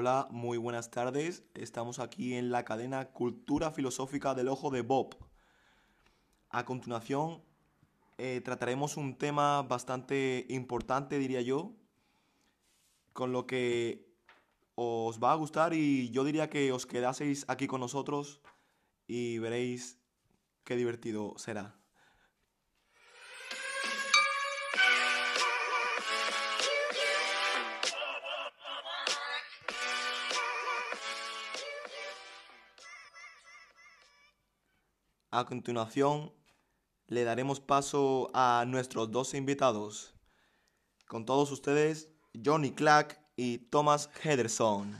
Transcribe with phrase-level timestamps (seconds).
[0.00, 1.42] Hola, muy buenas tardes.
[1.54, 5.16] Estamos aquí en la cadena Cultura Filosófica del Ojo de Bob.
[6.50, 7.42] A continuación,
[8.16, 11.72] eh, trataremos un tema bastante importante, diría yo,
[13.12, 14.08] con lo que
[14.76, 18.40] os va a gustar y yo diría que os quedaseis aquí con nosotros
[19.08, 19.98] y veréis
[20.62, 21.77] qué divertido será.
[35.38, 36.32] A continuación,
[37.06, 40.12] le daremos paso a nuestros dos invitados.
[41.06, 42.10] Con todos ustedes,
[42.44, 44.98] Johnny Clack y Thomas Henderson.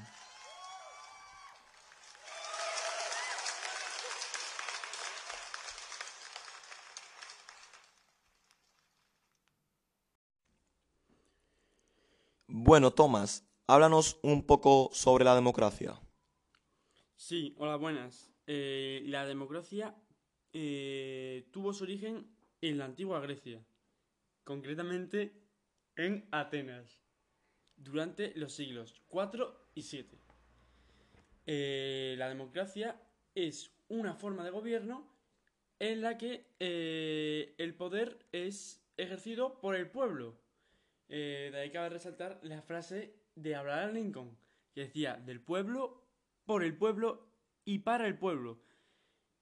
[12.47, 16.01] Bueno, Thomas, háblanos un poco sobre la democracia.
[17.17, 18.31] Sí, hola, buenas.
[18.47, 19.97] Eh, la democracia
[20.61, 22.27] eh, tuvo su origen
[22.61, 23.65] en la antigua Grecia,
[24.43, 25.33] concretamente
[25.95, 27.01] en Atenas,
[27.77, 30.19] durante los siglos 4 y 7.
[31.47, 33.01] Eh, la democracia
[33.37, 35.09] es una forma de gobierno
[35.79, 40.41] en la que eh, el poder es ejercido por el pueblo.
[41.07, 44.37] de ahí cabe resaltar la frase de Abraham Lincoln,
[44.75, 46.03] que decía del pueblo,
[46.47, 47.31] por el pueblo
[47.65, 48.59] y para el pueblo.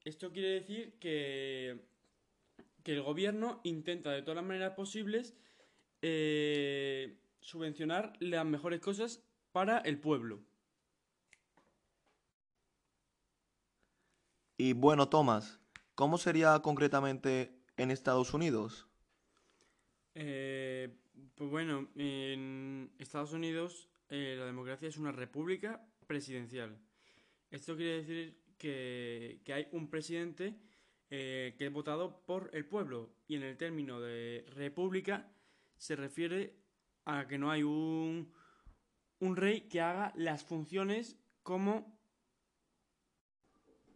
[0.06, 1.80] Esto quiere decir que,
[2.84, 5.34] que el gobierno intenta de todas las maneras posibles
[6.00, 10.44] eh, subvencionar las mejores cosas para el pueblo.
[14.56, 15.58] Y bueno, Tomás,
[15.96, 18.86] ¿cómo sería concretamente en Estados Unidos?
[20.14, 20.96] Eh,
[21.34, 26.78] pues bueno, en Estados Unidos eh, la democracia es una república presidencial.
[27.50, 30.54] Esto quiere decir que, hay un presidente
[31.10, 35.30] eh, que es votado por el pueblo y en el término de república
[35.76, 36.56] se refiere
[37.04, 38.32] a que no hay un,
[39.20, 41.96] un rey que haga las funciones como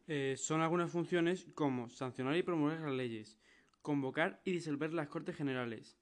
[0.06, 3.38] eh, son algunas funciones como sancionar y promover las leyes,
[3.80, 6.00] convocar y disolver las Cortes Generales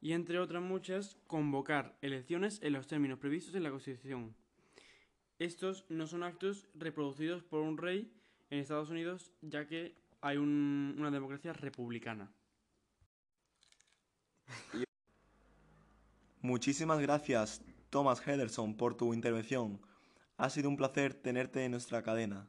[0.00, 4.34] y entre otras muchas convocar elecciones en los términos previstos en la Constitución.
[5.40, 8.12] Estos no son actos reproducidos por un rey
[8.50, 12.30] en Estados Unidos, ya que hay una democracia republicana.
[16.42, 19.80] Muchísimas gracias, Thomas Henderson, por tu intervención.
[20.36, 22.46] Ha sido un placer tenerte en nuestra cadena.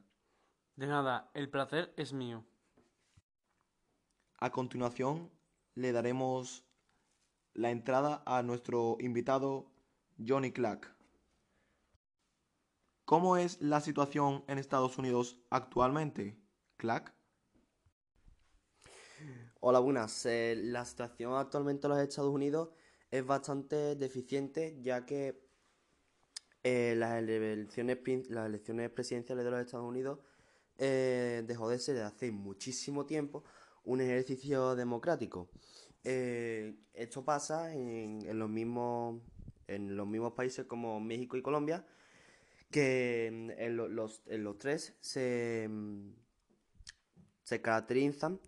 [0.76, 2.44] De nada, el placer es mío.
[4.38, 5.30] A continuación,
[5.74, 6.62] le daremos
[7.54, 9.72] la entrada a nuestro invitado
[10.18, 10.94] Johnny Clack.
[13.12, 16.40] ¿Cómo es la situación en Estados Unidos actualmente?
[16.78, 17.12] Clack.
[19.60, 20.24] Hola, buenas.
[20.24, 22.70] Eh, la situación actualmente en los Estados Unidos
[23.10, 25.46] es bastante deficiente ya que
[26.62, 27.98] eh, las, elecciones,
[28.30, 30.20] las elecciones presidenciales de los Estados Unidos
[30.78, 33.44] eh, dejó de ser desde hace muchísimo tiempo
[33.84, 35.50] un ejercicio democrático.
[36.02, 39.20] esto pasa en, los mismos,
[39.66, 41.84] en los mismos países como México y Colombia,
[42.72, 46.10] que mm, en, los, los, tres se, mm,
[47.44, 48.40] se caracterizan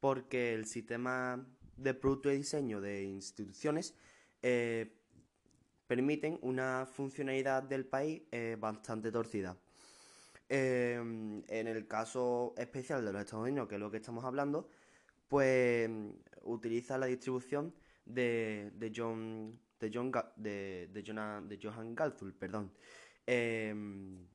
[0.00, 1.46] porque el sistema
[1.76, 3.94] de producto y diseño de instituciones
[4.42, 4.92] eh,
[5.86, 9.56] permiten una funcionalidad del país eh, bastante torcida.
[10.50, 14.68] Em, en el caso especial de los Estados Unidos, que es lo que estamos hablando,
[15.28, 16.10] pues mm,
[16.44, 17.74] utiliza la distribución
[18.04, 22.72] de, de John de John de, de, de Johan Galzul, perdón,
[23.30, 24.26] Em,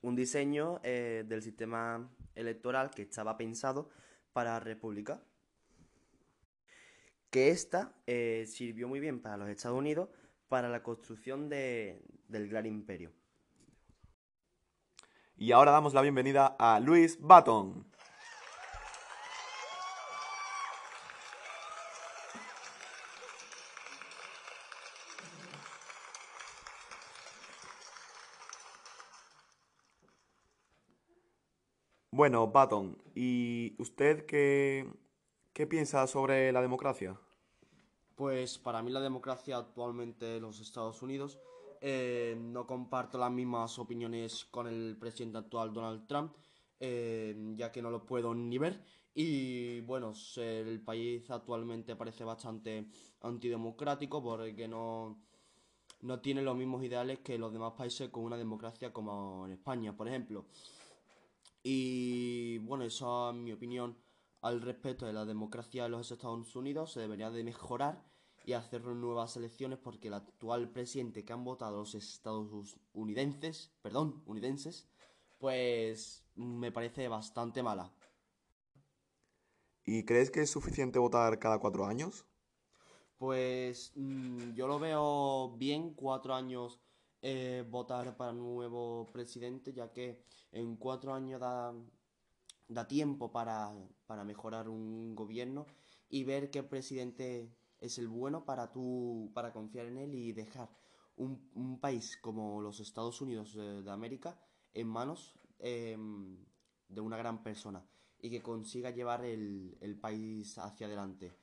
[0.00, 3.90] un diseño eh, del sistema electoral que estaba pensado
[4.32, 5.20] para República.
[7.28, 10.08] Que esta eh, sirvió muy bien para los Estados Unidos
[10.48, 13.12] para la construcción del Gran Imperio.
[15.36, 17.84] Y ahora damos la bienvenida a Luis Baton.
[32.20, 34.86] Bueno, Baton, ¿y usted qué,
[35.54, 37.18] qué piensa sobre la democracia?
[38.14, 41.38] Pues para mí la democracia actualmente en los Estados Unidos
[41.80, 46.34] eh, no comparto las mismas opiniones con el presidente actual Donald Trump,
[46.78, 48.84] eh, ya que no lo puedo ni ver.
[49.14, 52.84] Y bueno, el país actualmente parece bastante
[53.22, 55.22] antidemocrático porque no,
[56.02, 59.96] no tiene los mismos ideales que los demás países con una democracia como en España,
[59.96, 60.44] por ejemplo.
[61.62, 63.96] Y bueno, eso es mi opinión
[64.40, 66.92] al respecto de la democracia de los Estados Unidos.
[66.92, 68.04] Se debería de mejorar
[68.44, 74.88] y hacer nuevas elecciones porque el actual presidente que han votado los estadounidenses, perdón, unidenses,
[75.38, 77.92] pues me parece bastante mala.
[79.84, 82.26] ¿Y crees que es suficiente votar cada cuatro años?
[83.18, 86.80] Pues mm, yo lo veo bien, cuatro años
[87.22, 91.74] eh, votar para nuevo presidente, ya que en cuatro años da,
[92.68, 93.72] da tiempo para,
[94.06, 95.66] para mejorar un gobierno
[96.08, 100.70] y ver qué presidente es el bueno para tú, para confiar en él y dejar
[101.16, 104.38] un, país como los Estados Unidos de, América
[104.72, 106.38] en manos em,
[106.88, 107.84] de una gran persona
[108.18, 111.34] y que consiga llevar el, el país hacia adelante.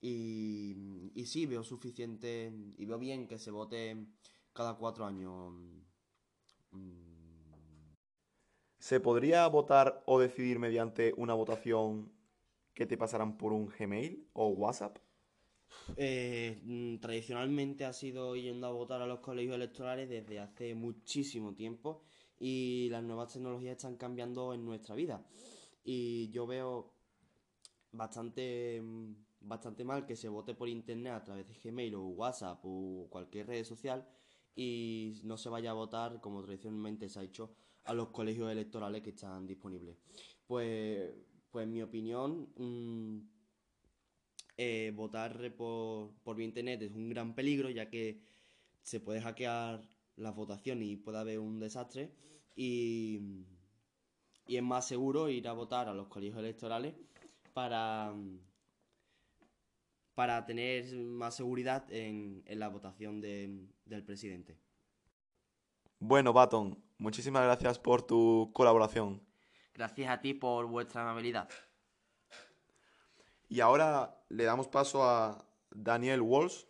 [0.00, 4.08] Y, y, sí, veo suficiente y veo bien que se vote
[4.52, 5.52] cada cuatro años.
[6.70, 7.12] Mm.
[8.78, 12.12] ¿Se podría votar o decidir mediante una votación
[12.74, 14.98] que te pasaran por un Gmail o WhatsApp?
[15.96, 21.54] Eh, mm, tradicionalmente ha sido yendo a votar a los colegios electorales desde hace muchísimo
[21.54, 22.02] tiempo
[22.38, 25.24] y las nuevas tecnologías están cambiando en nuestra vida.
[25.84, 26.92] Y yo veo
[27.92, 32.60] bastante, mm, bastante mal que se vote por internet a través de Gmail o WhatsApp
[32.64, 34.06] o cualquier red social
[34.54, 37.54] y no se vaya a votar como tradicionalmente se ha hecho
[37.84, 39.96] a los colegios electorales que están disponibles.
[40.46, 41.10] Pues,
[41.50, 43.20] pues en mi opinión, mm,
[44.56, 48.20] eh, votar por, por internet es un gran peligro ya que
[48.82, 49.82] se puede hackear
[50.16, 52.12] las votaciones y puede haber un desastre
[52.54, 53.18] y,
[54.46, 56.94] y es más seguro ir a votar a los colegios electorales
[57.54, 58.14] para,
[60.14, 64.58] para tener más seguridad en, en la votación de, del presidente.
[65.98, 69.22] Bueno, Baton, muchísimas gracias por tu colaboración.
[69.74, 71.48] Gracias a ti por vuestra amabilidad.
[73.48, 76.64] Y ahora le damos paso a Daniel Walsh.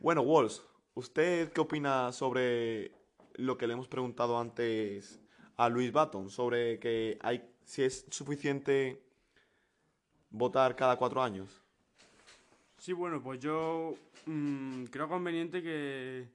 [0.00, 0.60] Bueno, Walsh,
[0.94, 2.92] ¿usted qué opina sobre
[3.34, 5.20] lo que le hemos preguntado antes
[5.56, 6.30] a Luis Baton?
[6.30, 9.02] Sobre que hay, si es suficiente
[10.30, 11.65] votar cada cuatro años.
[12.78, 13.94] Sí, bueno, pues yo
[14.26, 16.28] mm, creo conveniente que,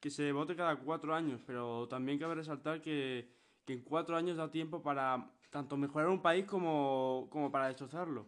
[0.00, 3.28] que se vote cada cuatro años, pero también cabe resaltar que,
[3.64, 8.26] que en cuatro años da tiempo para tanto mejorar un país como, como para destrozarlo.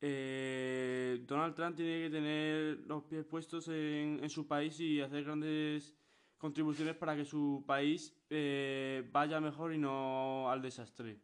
[0.00, 5.24] Eh, Donald Trump tiene que tener los pies puestos en, en, su país y hacer
[5.24, 5.96] grandes
[6.38, 11.18] contribuciones para que su país eh, vaya mejor y no al desastre.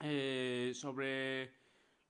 [0.00, 1.61] Eh, sobre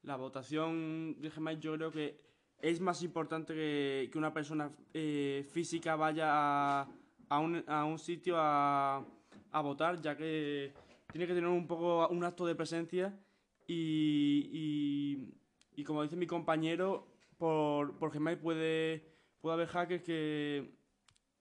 [0.02, 2.20] la votación de Gmail, yo creo que
[2.60, 6.88] es más importante que, que una persona eh, física vaya a,
[7.28, 9.04] a, un, a un sitio a,
[9.50, 10.72] a votar, ya que
[11.10, 13.18] tiene que tener un poco un acto de presencia
[13.66, 15.28] y,
[15.76, 17.06] y, como dice mi compañero,
[17.38, 19.04] por, por Gmail puede,
[19.40, 20.74] puede haber hackers que,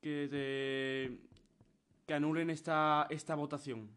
[0.01, 1.27] que, te,
[2.07, 3.89] que anulen esta, esta votación.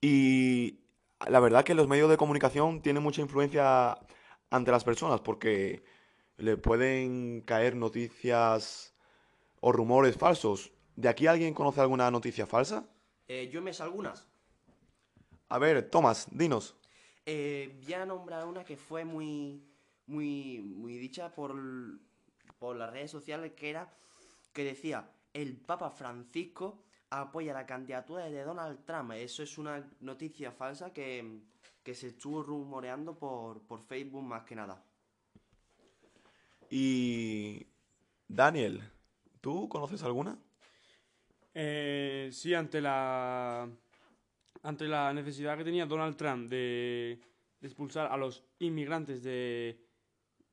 [0.00, 0.81] Y
[1.28, 3.98] la verdad que los medios de comunicación tienen mucha influencia
[4.50, 5.84] ante las personas porque
[6.36, 8.94] le pueden caer noticias
[9.60, 12.86] o rumores falsos ¿De aquí alguien conoce alguna noticia falsa?
[13.26, 14.28] Eh, yo me sé algunas.
[15.48, 16.76] A ver, Tomás, dinos.
[17.24, 19.64] Eh, voy a nombrar una que fue muy,
[20.06, 21.54] muy, muy dicha por,
[22.58, 23.92] por las redes sociales, que era,
[24.52, 26.84] que decía, el Papa Francisco
[27.20, 29.12] apoya la candidatura de Donald Trump.
[29.12, 31.40] Eso es una noticia falsa que,
[31.82, 34.84] que se estuvo rumoreando por, por Facebook más que nada.
[36.70, 37.66] Y...
[38.28, 38.82] Daniel,
[39.42, 40.38] ¿tú conoces alguna?
[41.52, 43.68] Eh, sí, ante la,
[44.62, 47.20] ante la necesidad que tenía Donald Trump de,
[47.60, 49.84] de expulsar a los inmigrantes de,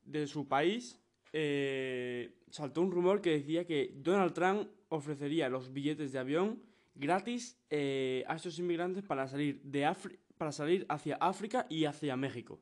[0.02, 1.00] de su país,
[1.32, 6.62] eh, saltó un rumor que decía que Donald Trump ofrecería los billetes de avión
[6.94, 12.16] gratis eh, a estos inmigrantes para salir, de Afri para salir hacia África y hacia
[12.16, 12.58] México.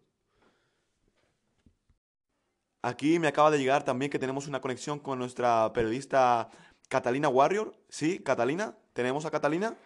[2.82, 6.50] Aquí me acaba de llegar también que tenemos una conexión con nuestra periodista
[6.88, 9.76] Catalina Warrior, sí, Catalina, ¿tenemos a Catalina?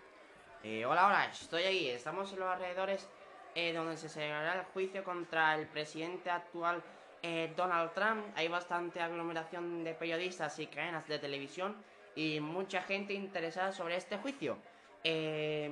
[0.62, 3.08] Eh, hola, hola, estoy aquí, estamos en los alrededores
[3.54, 6.82] eh, donde se celebrará el juicio contra el presidente actual
[7.22, 8.24] eh, Donald Trump.
[8.36, 11.76] Hay bastante aglomeración de periodistas y cadenas de televisión
[12.14, 14.58] y mucha gente interesada sobre este juicio.
[15.04, 15.70] Eh,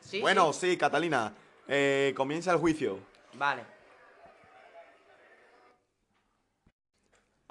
[0.00, 1.34] ¿sí, bueno, sí, sí Catalina,
[1.66, 2.98] eh, comienza el juicio.
[3.34, 3.62] Vale.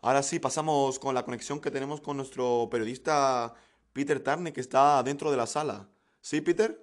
[0.02, 3.54] Ahora sí, pasamos con la conexión que tenemos con nuestro periodista
[3.94, 5.88] Peter Tarne, que está dentro de la sala.
[6.22, 6.80] ¿Sí, Peter?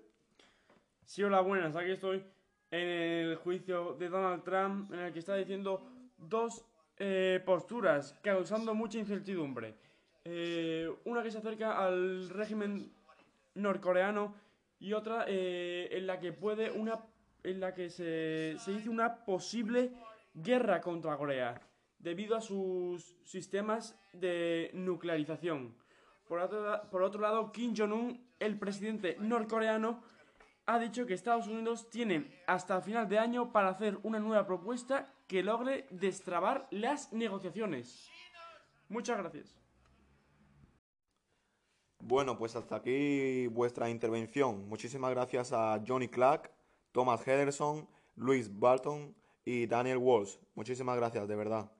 [1.04, 1.76] Sí, hola, buenas.
[1.76, 2.24] Aquí estoy
[2.70, 5.86] en el juicio de Donald Trump, en el que está diciendo
[6.18, 6.64] dos
[6.98, 9.76] eh, posturas causando mucha incertidumbre.
[10.24, 12.90] Eh, una que se acerca al régimen
[13.54, 14.34] norcoreano
[14.80, 16.98] y otra eh, en la que puede una
[17.42, 19.92] en la que se, se dice una posible
[20.32, 21.60] guerra contra Corea
[21.98, 25.74] debido a sus sistemas de nuclearización.
[26.26, 30.02] Por otro, por otro lado, Kim Jong-un, el presidente norcoreano,
[30.66, 35.12] ha dicho que Estados Unidos tiene hasta final de año para hacer una nueva propuesta
[35.26, 38.08] que logre destrabar las negociaciones.
[38.88, 39.63] Muchas gracias.
[42.06, 44.68] Bueno, pues hasta aquí vuestra intervención.
[44.68, 46.50] Muchísimas gracias a Johnny Clark,
[46.92, 50.36] Thomas Henderson, Luis Barton y Daniel Walsh.
[50.54, 51.72] Muchísimas gracias, de verdad.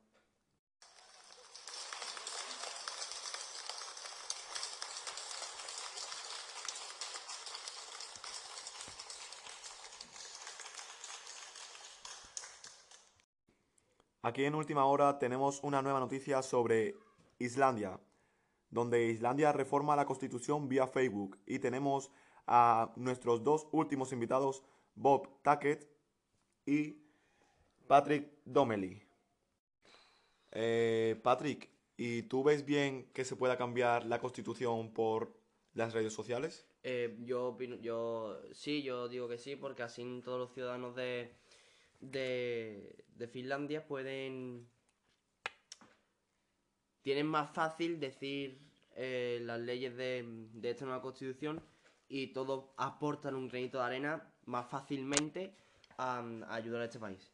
[14.22, 16.94] Aquí en última hora tenemos una nueva noticia sobre
[17.38, 18.00] Islandia,
[18.74, 22.10] donde Islandia reforma la constitución vía Facebook y tenemos
[22.44, 24.64] a nuestros dos últimos invitados,
[24.96, 25.88] Bob Tackett
[26.66, 26.96] y
[27.86, 29.00] Patrick Domely.
[30.50, 35.32] Eh, Patrick, ¿y tú ves bien que se pueda cambiar la constitución por
[35.72, 36.66] las redes sociales?
[36.82, 41.32] Eh, yo opino, yo sí, yo digo que sí, porque así todos los ciudadanos de,
[42.00, 44.68] de, de Finlandia pueden
[47.04, 48.58] tienen más fácil decir
[48.96, 50.24] eh, las leyes de,
[50.62, 51.60] esta nueva constitución
[52.08, 55.52] y todos aportan un granito de arena más fácilmente
[55.98, 57.30] a, ayudar a este país.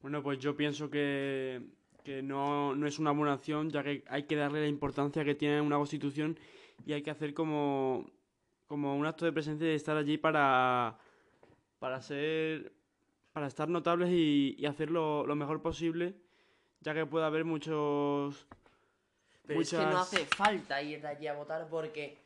[0.00, 1.60] Bueno, pues yo pienso que,
[2.04, 5.34] que no, no es una buena opción, ya que hay que darle la importancia que
[5.34, 6.38] tiene una constitución
[6.86, 8.08] y hay que hacer como,
[8.68, 10.96] como un acto de presencia y estar allí para,
[11.80, 12.72] para ser
[13.32, 16.16] para estar notables y, y hacerlo lo mejor posible,
[16.80, 18.46] ya que puede haber muchos
[19.46, 22.16] Pero es que muchas- no hace falta ir de allí a votar porque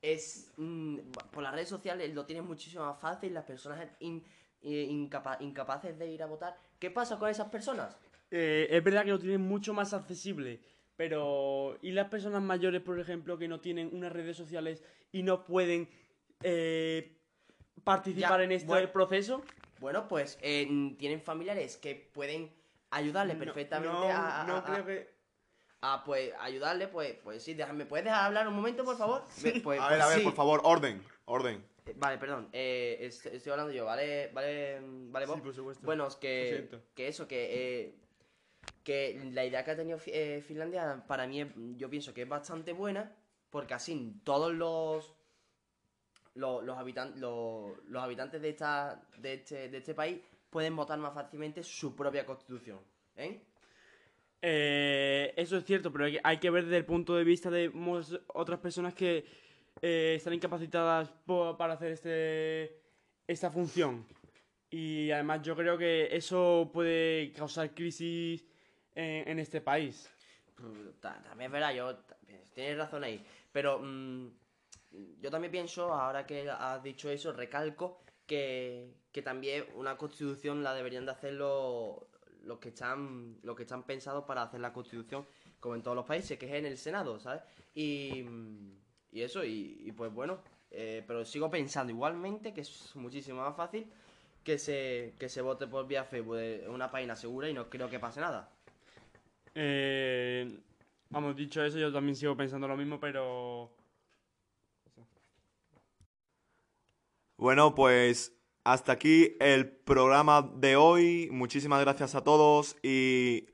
[0.00, 0.98] es mm,
[1.32, 4.22] por las redes sociales lo tienes muchísimo más fácil, las personas in-
[4.62, 6.56] eh, incapa- incapaces de ir a votar.
[6.78, 7.96] ¿Qué pasa con esas personas?
[8.30, 10.60] Eh, es verdad que lo tienen mucho más accesible,
[10.96, 15.44] pero ¿y las personas mayores, por ejemplo, que no tienen unas redes sociales y no
[15.44, 15.88] pueden
[16.42, 17.16] eh,
[17.84, 18.90] participar Ya, en este bueno.
[18.92, 19.42] proceso?
[19.78, 20.66] Bueno, pues eh,
[20.98, 22.50] tienen familiares que pueden
[22.92, 25.10] ayudarle No- perfectamente no, a, a- no a- creo que...
[25.80, 29.22] a, pues ayudarle, pues, pues sí, déjame, ¿puedes dejar hablar un momento, por favor?
[29.24, 30.24] Pues, A ver, pues a ver, sí.
[30.24, 31.64] por favor, orden, orden.
[31.86, 34.30] Eh, Vale, perdón, eh, est- estoy hablando yo, ¿vale?
[34.32, 34.80] ¿Vale,
[35.10, 35.36] vale Bob?
[35.36, 35.84] Sí, por supuesto.
[35.84, 37.48] Bueno, es que, que eso, que,
[37.82, 37.94] eh,
[38.84, 42.28] que la idea que ha tenido eh, Finlandia para mí es- yo pienso que es
[42.28, 43.12] bastante buena
[43.50, 45.12] porque así todos los
[46.34, 50.18] los, los, habitan- los, los habitantes de, esta, de, este, de este país
[50.52, 52.78] pueden votar más fácilmente su propia constitución.
[53.16, 53.40] ¿eh?
[54.42, 57.50] Eh, eso es cierto, pero hay que, hay que ver desde el punto de vista
[57.50, 57.70] de
[58.34, 59.24] otras personas que
[59.80, 61.10] eh, están incapacitadas
[61.58, 62.80] para hacer este
[63.26, 64.04] esta función.
[64.68, 68.44] Y además yo creo que eso puede causar crisis
[68.94, 70.10] en, en este país.
[71.00, 71.96] Ta- También es verdad, yo
[72.54, 73.24] tienes razón ahí.
[73.52, 74.26] Pero mm,
[75.20, 80.74] yo también pienso, ahora que has dicho eso, recalco que, que también una constitución la
[80.74, 81.96] deberían de hacer los,
[82.44, 85.26] los que están los que están pensados para hacer la constitución,
[85.60, 87.42] como en todos los países, que es en el Senado, ¿sabes?
[87.74, 88.24] Y,
[89.12, 90.38] y eso, y, pues bueno,
[90.70, 93.86] eh, pero sigo pensando igualmente que es muchísimo más fácil
[94.42, 97.88] que se, que se vote por vía Facebook, es una página segura y no creo
[97.88, 98.50] que pase nada.
[99.54, 100.58] Eh,
[101.10, 103.70] vamos, dicho eso, yo también sigo pensando lo mismo, pero...
[107.42, 108.32] Bueno, pues
[108.62, 111.28] hasta aquí el programa de hoy.
[111.32, 113.46] Muchísimas gracias a todos y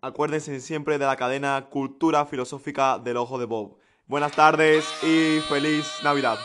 [0.00, 3.78] acuérdense siempre de la cadena Cultura Filosófica del Ojo de Bob.
[4.06, 6.36] Buenas tardes y feliz Navidad.